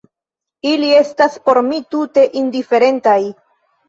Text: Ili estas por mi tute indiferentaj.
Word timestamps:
Ili 0.69 0.87
estas 0.99 1.35
por 1.49 1.59
mi 1.67 1.81
tute 1.95 2.23
indiferentaj. 2.41 3.13